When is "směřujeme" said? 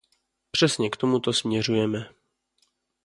1.33-2.09